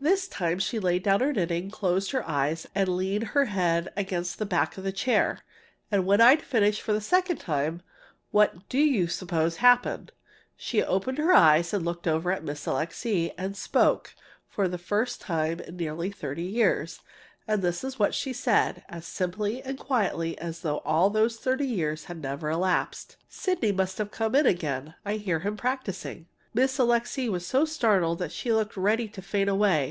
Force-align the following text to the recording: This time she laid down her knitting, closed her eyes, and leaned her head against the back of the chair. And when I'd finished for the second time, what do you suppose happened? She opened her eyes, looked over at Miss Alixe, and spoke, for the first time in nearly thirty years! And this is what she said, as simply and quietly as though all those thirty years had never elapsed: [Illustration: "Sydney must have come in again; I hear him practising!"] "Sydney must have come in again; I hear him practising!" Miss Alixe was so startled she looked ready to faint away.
This 0.00 0.28
time 0.28 0.60
she 0.60 0.78
laid 0.78 1.02
down 1.02 1.18
her 1.18 1.32
knitting, 1.32 1.72
closed 1.72 2.12
her 2.12 2.26
eyes, 2.26 2.68
and 2.72 2.88
leaned 2.88 3.24
her 3.34 3.46
head 3.46 3.92
against 3.96 4.38
the 4.38 4.46
back 4.46 4.78
of 4.78 4.84
the 4.84 4.92
chair. 4.92 5.40
And 5.90 6.06
when 6.06 6.20
I'd 6.20 6.40
finished 6.40 6.80
for 6.82 6.92
the 6.92 7.00
second 7.00 7.38
time, 7.38 7.82
what 8.30 8.68
do 8.68 8.78
you 8.78 9.08
suppose 9.08 9.56
happened? 9.56 10.12
She 10.56 10.84
opened 10.84 11.18
her 11.18 11.32
eyes, 11.32 11.72
looked 11.72 12.06
over 12.06 12.30
at 12.30 12.44
Miss 12.44 12.64
Alixe, 12.68 13.32
and 13.36 13.56
spoke, 13.56 14.14
for 14.48 14.68
the 14.68 14.78
first 14.78 15.20
time 15.20 15.58
in 15.58 15.76
nearly 15.76 16.12
thirty 16.12 16.44
years! 16.44 17.00
And 17.48 17.60
this 17.60 17.82
is 17.82 17.98
what 17.98 18.14
she 18.14 18.32
said, 18.32 18.84
as 18.88 19.04
simply 19.04 19.60
and 19.64 19.76
quietly 19.76 20.38
as 20.38 20.60
though 20.60 20.78
all 20.84 21.10
those 21.10 21.38
thirty 21.38 21.66
years 21.66 22.04
had 22.04 22.22
never 22.22 22.50
elapsed: 22.50 23.16
[Illustration: 23.18 23.18
"Sydney 23.30 23.72
must 23.72 23.98
have 23.98 24.12
come 24.12 24.36
in 24.36 24.46
again; 24.46 24.94
I 25.04 25.14
hear 25.14 25.40
him 25.40 25.56
practising!"] 25.56 26.26
"Sydney 26.54 26.62
must 26.62 26.76
have 26.76 26.86
come 26.86 26.86
in 26.86 26.86
again; 26.86 26.86
I 26.86 26.86
hear 26.86 27.08
him 27.08 27.26
practising!" 27.26 27.26
Miss 27.28 27.32
Alixe 27.32 27.32
was 27.32 27.46
so 27.46 27.64
startled 27.64 28.32
she 28.32 28.52
looked 28.52 28.76
ready 28.76 29.08
to 29.08 29.20
faint 29.20 29.50
away. 29.50 29.86